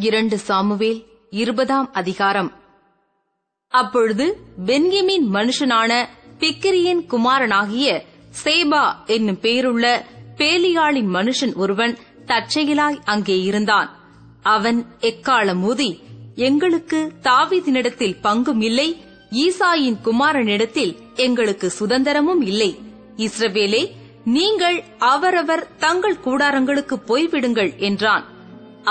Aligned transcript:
இரண்டு 0.00 0.38
சாமுவேல் 0.38 1.06
இருபதாம் 1.30 1.92
அதிகாரம். 1.92 2.52
அப்பொழுது 3.68 4.40
பென்யமின் 4.66 5.26
மனுஷனான 5.32 6.06
பிக்கிரியின் 6.38 7.02
குமாரனாகிய 7.06 8.04
சேபா 8.44 9.06
என்னும் 9.06 9.38
பேருள்ள 9.42 10.02
பேலியாளின் 10.36 11.10
மனுஷன் 11.14 11.54
ஒருவன் 11.54 11.98
தற்செயலாய் 12.26 13.00
அங்கே 13.04 13.42
இருந்தான். 13.42 13.90
அவன் 14.42 14.86
எக்காலம் 15.00 15.62
ஊதி 15.62 16.02
எங்களுக்கு 16.34 17.12
தாவிதினிடத்தில் 17.22 18.16
பங்கும் 18.22 18.62
இல்லை 18.62 18.88
ஈசாயின் 19.32 19.98
குமாரனிடத்தில் 20.04 20.96
எங்களுக்கு 21.14 21.72
சுதந்திரமும் 21.78 22.42
இல்லை. 22.42 22.80
இஸ்ரவேலே 23.16 23.92
நீங்கள் 24.24 24.84
அவரவர் 24.98 25.76
தங்கள் 25.76 26.22
கூடாரங்களுக்கு 26.24 26.96
போய்விடுங்கள் 27.06 27.76
என்றான். 27.76 28.24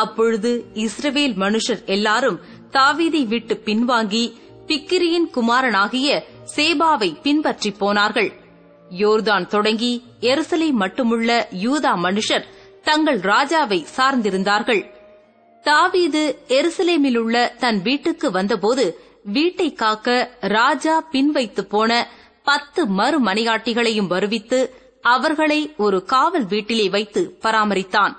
அப்பொழுது 0.03 0.51
இஸ்ரவேல் 0.83 1.35
மனுஷர் 1.43 1.81
எல்லாரும் 1.95 2.39
தாவீதை 2.71 3.23
விட்டு 3.27 3.55
பின்வாங்கி 3.65 4.23
பிக்கிரியின் 4.67 5.29
குமாரனாகிய 5.35 6.09
சேபாவை 6.55 7.09
பின்பற்றி 7.21 7.69
போனார்கள். 7.81 8.29
யோர்தான் 9.01 9.45
தொடங்கி 9.47 9.91
எருசலை 10.31 10.69
மட்டுமுள்ள 10.81 11.31
யூதா 11.63 11.93
மனுஷர் 12.05 12.45
தங்கள் 12.87 13.19
ராஜாவை 13.31 13.79
சார்ந்திருந்தார்கள். 13.97 14.83
தாவீது 15.65 16.23
எருசலேமிலுள்ள 16.57 17.37
தன் 17.63 17.79
வீட்டுக்கு 17.81 18.27
வந்தபோது 18.31 18.85
வீட்டை 19.35 19.69
காக்க 19.73 20.17
ராஜா 20.57 20.95
பின்வைத்து 21.13 21.63
போன 21.73 21.91
பத்து 22.49 22.81
மறுமனையாட்டிகளையும் 22.99 24.11
வருவித்து 24.13 24.59
அவர்களை 25.13 25.59
ஒரு 25.85 25.97
காவல் 26.13 26.47
வீட்டிலே 26.53 26.87
வைத்து 26.95 27.21
பராமரித்தான். 27.43 28.13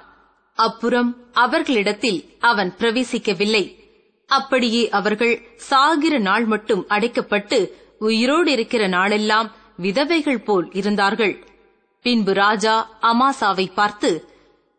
அப்புறம் 0.59 1.11
அவர்களிடத்தில் 1.33 2.21
அவன் 2.41 2.71
பிரவேசிக்கவில்லை. 2.79 3.65
அப்படியே 4.27 4.89
அவர்கள் 4.89 5.35
சாகிற 5.57 6.19
நாள் 6.19 6.45
மட்டும் 6.45 6.83
அடைக்கப்பட்டு 6.89 7.59
உயிரோடு 7.99 8.51
இருக்கிற 8.53 8.87
நாளெல்லாம் 8.87 9.49
விதவைகள் 9.77 10.41
போல் 10.41 10.69
இருந்தார்கள். 10.73 11.35
பின்பு 12.05 12.33
ராஜா 12.33 12.75
அமாசாவை 13.03 13.67
பார்த்து 13.73 14.11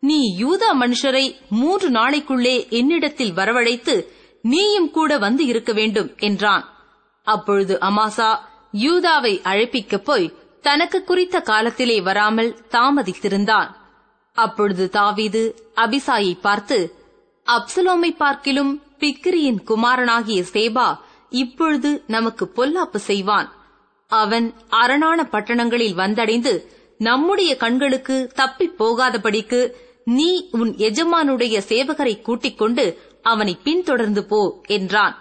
நீ 0.00 0.18
யூதா 0.42 0.70
மனுஷரை 0.80 1.24
மூன்று 1.50 1.88
நாளைக்குள்ளே 1.90 2.68
என்னிடத்தில் 2.70 3.32
வரவழைத்து 3.32 3.94
நீயும் 4.42 4.90
கூட 4.90 5.18
வந்து 5.18 5.44
இருக்க 5.46 5.72
வேண்டும் 5.72 6.12
என்றான். 6.18 6.64
அப்பொழுது 7.26 7.74
அமாசா 7.80 8.30
யூதாவை 8.72 9.34
அழைப்பிக்கப் 9.50 10.04
போய் 10.04 10.32
தனக்கு 10.62 11.04
குறித்த 11.04 11.40
காலத்திலே 11.40 12.00
வராமல் 12.00 12.56
தாமதித்திருந்தான். 12.70 13.78
அப்பொழுது 14.44 14.84
தாவீது 14.98 15.42
அபிசாயை 15.76 16.34
பார்த்து 16.40 16.78
அப்சலோமை 17.46 18.10
பார்க்கிலும் 18.16 18.72
பிக்கிரியின் 18.98 19.60
குமாரனாகிய 19.68 20.40
சேபா 20.54 20.88
இப்பொழுது 21.42 21.90
நமக்கு 22.06 22.44
பொல்லாப்பு 22.56 22.98
செய்வான். 23.08 23.48
அவன் 24.10 24.46
அரணான 24.80 25.18
பட்டணங்களில் 25.32 25.98
வந்தடைந்து 26.00 26.52
நம்முடைய 27.08 27.50
கண்களுக்கு 27.56 28.16
தப்பிப் 28.34 28.76
போகாதபடிக்கு 28.78 29.60
நீ 30.16 30.30
உன் 30.60 30.72
எஜமானுடைய 30.88 31.56
சேவகரை 31.68 32.14
கூட்டிக் 32.20 32.58
கொண்டு 32.58 32.84
அவனை 33.22 33.54
பின்தொடர்ந்து 33.64 34.22
போ 34.24 34.40
என்றான். 34.76 35.14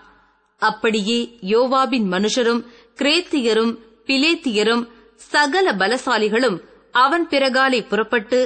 அப்படியே 0.62 1.20
யோவாபின் 1.54 2.08
மனுஷரும் 2.16 2.62
கிரேத்தியரும் 3.00 3.74
பிலேத்தியரும் 4.08 4.84
சகல 5.32 5.72
பலசாலிகளும் 5.82 6.58
அவன் 7.04 7.26
பிறகாலே 7.32 7.80
புறப்பட்டு 7.88 8.40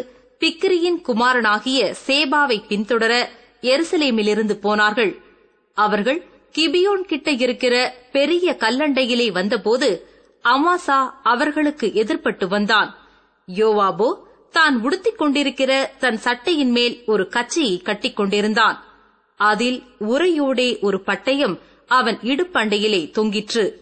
பிக்கிரியின் 0.43 1.01
குமாரனாகிய 1.01 1.95
சேபாவை 2.07 2.63
பின்தொடர 2.67 3.27
எருசலேமிலிருந்து 3.61 4.53
போனார்கள். 4.53 5.21
அவர்கள் 5.73 6.25
கிபியோன் 6.57 7.01
கிட்ட 7.01 7.31
இருக்கிற 7.31 7.95
பெரிய 8.11 8.55
கல்லண்டையிலே 8.59 9.31
வந்தபோது 9.31 10.07
அமாசா 10.43 11.09
அவர்களுக்கு 11.23 11.87
எதிர்ப்பட்டு 11.87 12.47
வந்தான். 12.47 12.97
யோவாபோ 13.55 14.13
தான் 14.51 14.81
உடுத்திக் 14.81 15.17
கொண்டிருக்கிற 15.17 15.93
தன் 15.99 16.17
சட்டையின் 16.17 16.71
மேல் 16.71 17.03
ஒரு 17.05 17.29
கச்சையை 17.29 17.77
கட்டிக் 17.77 18.15
கொண்டிருந்தான். 18.15 18.83
அதில் 19.35 19.83
உரையோடே 19.99 20.81
ஒரு 20.81 21.01
பட்டயம் 21.05 21.59
அவன் 21.87 22.17
இடுப்பண்டையிலே 22.17 23.11
தொங்கிற்று. 23.11 23.81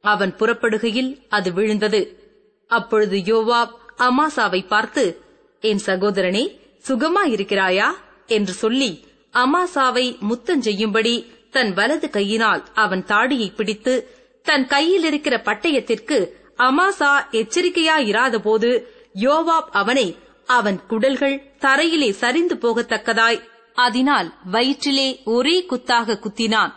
அவன் 0.00 0.34
புறப்படுகையில் 0.36 1.26
அது 1.28 1.52
விழுந்தது. 1.52 2.30
அப்பொழுது 2.68 3.16
யோவாப் 3.16 3.74
அமாசாவை 3.98 4.66
பார்த்து 4.66 5.21
என் 5.62 5.80
சகோதரனே 5.86 6.44
சுகமா 6.88 7.24
இருக்கிறாயா 7.26 7.90
என்று 8.26 8.52
சொல்லி 8.52 9.04
அமாசாவை 9.32 10.18
முத்தஞ்செய்யும்படி 10.28 11.14
தன் 11.50 11.72
வலது 11.74 12.10
கையினால் 12.10 12.64
அவன் 12.74 13.04
தாடியை 13.04 13.54
பிடித்து 13.54 13.94
தன் 14.42 14.66
கையில் 14.66 15.04
இருக்கிற 15.04 15.36
பட்டயத்திற்கு 15.44 16.26
அமாசா 16.58 17.12
எச்சரிக்கையாயிராதபோது 17.30 18.82
யோவாப் 19.14 19.70
அவனை 19.72 20.16
அவன் 20.46 20.86
குடல்கள் 20.86 21.42
தரையிலே 21.58 22.10
சரிந்து 22.10 22.54
போகத்தக்கதாய் 22.54 23.42
அதனால் 23.74 24.34
வயிற்றிலே 24.52 25.22
ஒரே 25.24 25.66
குத்தாக 25.70 26.18
குத்தினான். 26.18 26.72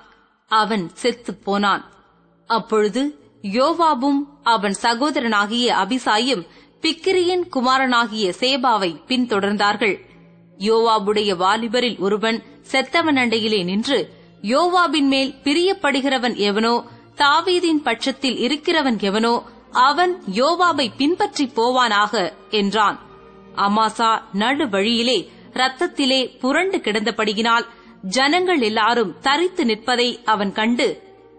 அவன் 0.47 0.90
செத்துப் 0.94 1.44
போனான். 1.44 1.84
அப்பொழுது 2.47 3.19
யோவாபும் 3.41 4.19
அவன் 4.44 4.75
சகோதரனாகிய 4.81 5.74
அபிசாயும் 5.84 6.47
பிக்கிரியின் 6.85 7.44
குமாரனாகிய 7.50 8.25
சேபாவை 8.40 8.90
பின்தொடர்ந்தார்கள். 9.07 9.94
யோவாபுடைய 10.57 11.29
வாலிபரில் 11.35 11.96
ஒருவன் 12.00 12.38
செத்தவன் 12.72 13.19
அண்டையிலே 13.22 13.63
நின்று 13.63 13.97
யோவாபின் 14.44 15.07
மேல் 15.13 15.31
பிரியப்படுகிறவன் 15.44 16.35
எவனோ 16.35 16.74
தாவீதின் 17.16 17.81
பட்சத்தில் 17.81 18.38
இருக்கிறவன் 18.38 19.00
எவனோ 19.00 19.34
அவன் 19.72 20.13
யோவாபை 20.35 20.88
பின்பற்றி 20.97 21.51
போவானாக 21.56 22.13
என்றான். 22.50 23.00
அமாசா 23.56 24.12
நடு 24.34 24.68
வழியிலே 24.69 25.18
ரத்தத்திலே 25.53 26.38
புரண்டு 26.40 26.78
கிடந்தபடியினால் 26.78 27.68
ஜனங்கள் 28.01 28.62
எல்லாரும் 28.62 29.16
தரித்து 29.22 29.66
நிற்பதை 29.66 30.19
அவன் 30.25 30.51
கண்டு 30.51 30.90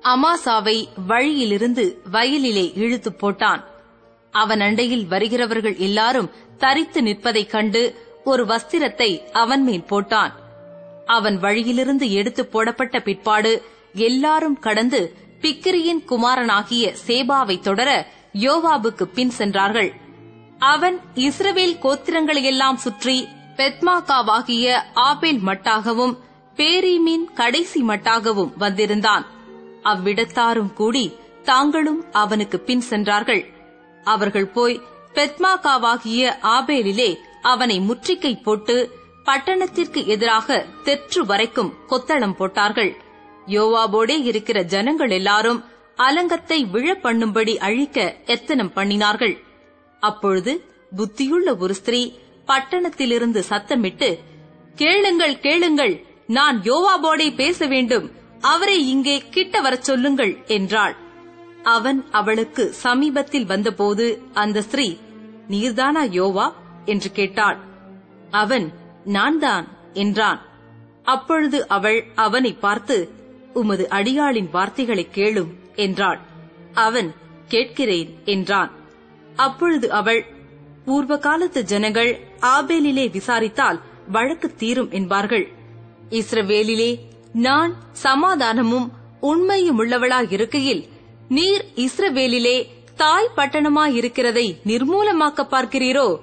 அமாசாவை 0.03 0.77
வழியிலிருந்து 1.07 2.03
வயலிலே 2.13 2.67
இழுத்து 2.75 3.13
போட்டான். 3.13 3.65
அவன் 4.43 4.61
அண்டையில் 4.61 5.07
வருகிறவர்கள் 5.07 5.77
எல்லாரும் 5.87 6.33
தரித்து 6.59 7.01
நிற்பதைக் 7.03 7.51
கண்டு 7.51 7.83
ஒரு 8.25 8.43
வஸ்திரத்தை 8.45 9.11
அவன் 9.43 9.63
மேல் 9.63 9.89
போட்டான். 9.91 10.33
அவன் 11.07 11.37
வழியிலிருந்து 11.39 12.07
எடுத்து 12.13 12.43
போடப்பட்ட 12.47 12.97
பிற்பாடு 13.01 13.53
எல்லாரும் 14.09 14.59
கடந்து 14.59 15.01
பிக்கிரியின் 15.43 16.03
குமாரனாகிய 16.05 16.85
சேபாவை 17.07 17.57
தொடர 17.61 17.91
யோவாபுக்கு 18.41 19.05
பின் 19.15 19.31
சென்றார்கள். 19.31 19.91
அவன் 20.59 20.97
இஸ்ரவேல் 21.27 21.77
கோத்திரங்களையெல்லாம் 21.85 22.79
சுற்றி 22.85 23.17
பெத்மாக்காவாகிய 23.57 24.67
ஆபேல் 25.09 25.41
மட்டாகவும் 25.47 26.15
பேரீமின் 26.57 27.27
கடைசி 27.35 27.81
மட்டாகவும் 27.83 28.53
வந்திருந்தான். 28.57 29.25
அவ்விடத்தாரும் 29.83 30.73
கூடி 30.73 31.05
தாங்களும் 31.45 32.01
அவனுக்கு 32.13 32.59
பின் 32.61 32.85
சென்றார்கள். 32.91 33.43
அவர்கள் 34.13 34.53
போய் 34.57 34.83
பெத்மாகாவாகிய 35.15 36.23
ஆபேலிலே 36.57 37.11
அவனை 37.53 37.77
முற்றிக்கை 37.89 38.33
போட்டு 38.43 38.77
பட்டணத்திற்கு 39.27 40.01
எதிராக 40.15 40.57
தெற்று 40.85 41.21
வரைக்கும் 41.25 41.73
கொத்தளம் 41.91 42.37
போட்டார்கள். 42.41 42.93
யோவாபோடே 43.47 44.17
இருக்கிற 44.31 44.59
ஜனங்கள் 44.75 45.11
எல்லாரும் 45.11 45.61
அலங்கத்தை 45.99 46.59
விழ 46.71 46.87
பண்ணும்படி 47.03 47.55
அழிக்க 47.69 47.99
எத்தனம் 48.35 48.73
பண்ணினார்கள். 48.77 49.35
அப்பொழுது 50.03 50.53
புத்தியுள்ள 50.97 51.49
ஒரு 51.59 51.75
ஸ்திரீ 51.75 52.03
பட்டணத்திலிருந்து 52.49 53.41
சத்தமிட்டு 53.51 54.11
கேளுங்கள் 54.75 55.37
கேளுங்கள் 55.41 55.95
நான் 56.27 56.57
யோவாபோடே 56.63 57.29
பேச 57.35 57.67
வேண்டும் 57.67 58.07
அவரை 58.53 58.79
இங்கே 58.89 59.17
கிட்ட 59.31 59.61
வரச் 59.61 59.87
சொல்லுங்கள் 59.89 60.35
என்றாள். 60.57 60.95
அவன் 61.67 62.05
அவளுக்கு 62.11 62.73
சமீபத்தில் 62.73 63.47
வந்தபோது 63.47 64.23
அந்த 64.35 64.63
ஸ்திரீ 64.63 64.97
நீர்தானா 65.49 66.03
யோவா? 66.11 66.53
என்று 66.85 67.13
கேட்டாள். 67.13 67.59
அவன் 68.31 68.73
நான் 69.05 69.39
தான் 69.39 69.69
என்றான். 69.93 70.41
அப்பொழுது 71.03 71.69
அவள் 71.69 72.05
அவனை 72.15 72.53
பார்த்து 72.53 73.11
உமது 73.55 73.89
அடியாளின் 73.89 74.51
வார்த்தைகளை 74.51 75.09
கேளும் 75.15 75.53
என்றாள். 75.75 76.21
அவன் 76.75 77.15
கேட்கிறேன் 77.49 78.19
என்றான். 78.25 78.71
அப்பொழுது 79.37 79.93
அவள் 79.93 80.25
பூர்வ 80.85 81.19
காலத்து 81.19 81.65
ஜனங்கள் 81.65 82.21
ஆபேலிலே 82.41 83.11
விசாரித்தால் 83.11 83.81
வழக்கு 84.09 84.55
தீரும் 84.55 84.91
என்பார்கள். 84.91 85.49
இஸ்ரவேலிலே 86.11 86.99
நான் 87.33 87.75
சமாதானமும் 87.93 88.91
உண்மையும் 89.21 89.81
உள்ளவளாயிருக்கையில் 89.81 90.95
நீர் 91.29 91.65
இஸ்ரவேலிலே 91.75 92.67
தாய் 92.97 93.31
பட்டணமாயிருக்கிறதை 93.37 94.53
நிர்மூலமாக்க 94.67 95.43
பார்க்கிறீரோ? 95.51 96.17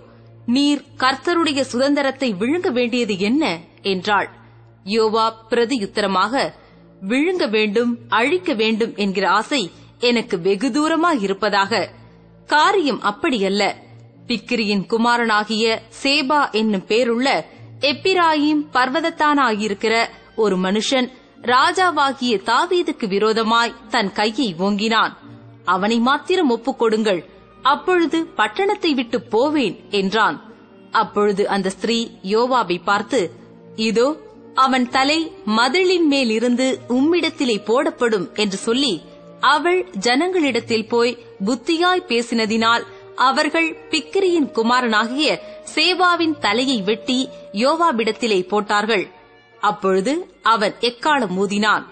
நீர் 0.46 0.84
கர்த்தருடைய 0.98 1.62
சுதந்திரத்தை 1.62 2.34
விழுங்க 2.34 2.72
வேண்டியது 2.72 3.20
என்ன? 3.20 3.60
என்றாள். 3.82 4.30
யோவா 4.84 5.34
பிரதியுத்தரமாக 5.50 6.54
விழுங்க 7.10 7.50
வேண்டும் 7.50 7.98
அழிக்க 8.08 8.54
வேண்டும் 8.54 8.96
என்கிற 8.96 9.30
ஆசை 9.30 9.72
எனக்கு 10.00 10.42
வெகு 10.42 10.72
இருப்பதாக 11.20 11.90
காரியம் 12.46 13.02
அப்படியல்ல. 13.02 13.74
பிக்கிரியின் 14.28 14.86
குமாரனாகிய 14.86 15.82
சேபா 16.04 16.52
என்னும் 16.52 16.86
பேருள்ள 16.88 17.44
எப்பிராயிம் 17.80 18.66
பர்வதத்தானாயிருக்கிற 18.74 20.06
ஒரு 20.36 20.56
மனுஷன் 20.56 21.10
ராஜாவாகிய 21.52 22.34
தாவீதுக்கு 22.50 23.06
விரோதமாய் 23.08 23.76
தன் 23.90 24.12
கையை 24.12 24.56
ஓங்கினான். 24.60 25.14
அவனை 25.66 25.98
மாத்திரம் 26.00 26.50
ஒப்புக் 26.50 26.80
கொடுங்கள். 26.80 27.22
அப்பொழுது 27.62 28.20
பட்டணத்தை 28.38 28.92
விட்டு 28.94 29.22
போவேன் 29.22 29.76
என்றான். 29.90 30.38
அப்பொழுது 30.92 31.44
அந்த 31.48 31.68
ஸ்திரீ 31.70 31.98
யோவாவை 32.24 32.78
பார்த்து 32.84 33.20
இதோ 33.76 34.08
அவன் 34.56 34.86
தலை 34.90 35.20
மதிலின் 35.58 36.08
மேல் 36.08 36.30
இருந்து 36.30 36.68
உம்மிடத்திலே 36.90 37.56
போடப்படும் 37.66 38.28
என்று 38.34 38.58
சொல்லி 38.58 38.94
அவள் 39.54 39.80
ஜனங்களிடத்தில் 40.08 40.88
போய் 40.88 41.18
புத்தியாய் 41.46 42.08
பேசினதினால் 42.08 42.84
அவர்கள் 43.28 43.70
பிக்கிரியின் 43.92 44.50
குமாரனாகிய 44.52 45.32
சேவாவின் 45.76 46.36
தலையை 46.40 46.78
வெட்டி 46.82 47.18
யோவாவிடத்திலே 47.64 48.40
போட்டார்கள். 48.48 49.06
அப்பொழுது 49.70 50.14
அவன் 50.44 50.76
எக்காலம் 50.80 51.36
ஊதினான் 51.44 51.84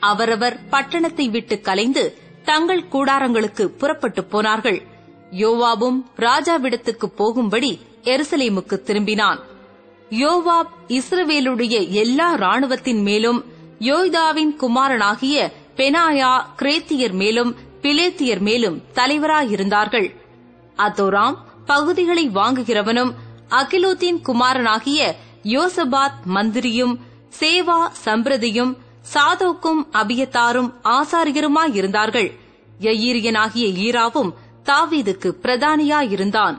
அவரவர் 0.00 0.56
பட்டணத்தை 0.70 1.26
விட்டு 1.30 1.56
கலைந்து 1.60 2.04
தங்கள் 2.44 2.84
கூடாரங்களுக்கு 2.92 3.64
புறப்பட்டு 3.80 4.22
போனார்கள். 4.24 4.78
யோவாபும் 5.30 5.98
ராஜாவிடத்துக்கு 6.16 7.06
போகும்படி 7.06 7.70
எருசலேமுக்கு 8.02 8.76
திரும்பினான். 8.88 9.40
யோவாப் 10.10 10.72
இஸ்ரவேலுடைய 10.88 11.76
எல்லா 11.88 12.28
ராணுவத்தின் 12.36 13.02
மேலும் 13.02 13.40
யோய்தாவின் 13.78 14.52
குமாரனாகிய 14.56 15.36
பெனாயா 15.76 16.32
கிரேத்தியர் 16.56 17.12
மேலும் 17.12 17.52
பிலேத்தியர் 17.82 18.42
மேலும் 18.48 18.80
தலைவராயிருந்தார்கள். 18.94 20.08
அதோராம் 20.76 21.36
பகுதிகளை 21.66 22.24
வாங்குகிறவனும் 22.28 23.12
அகிலோத்தின் 23.60 24.20
குமாரனாகிய 24.22 25.00
யோசபாத் 25.44 26.20
மந்திரியும் 26.24 26.94
சேவா 27.40 27.88
சம்பிரதியும் 27.90 28.76
சாதோக்கும் 29.14 29.86
அபியத்தாரும் 29.92 30.72
ஆசாரியருமாயிருந்தார்கள். 30.84 32.32
யயீரியனாகிய 32.80 33.66
ஈராவும் 33.86 34.30
தாவீதுக்கு 34.64 35.30
பிரதானியாயிருந்தான். 35.42 36.56